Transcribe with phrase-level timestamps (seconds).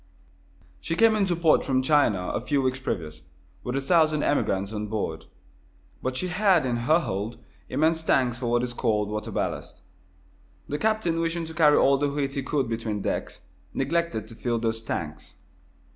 [0.79, 3.21] She came into port from China, a few weeks previous,
[3.63, 5.25] with a thousand emigrants on board.
[6.01, 7.37] But she had in her hold
[7.69, 9.83] immense tanks for what is called water ballast.
[10.67, 13.41] The captain, wishing to carry all the wheat he could between decks,
[13.75, 15.35] neglected to fill those tanks.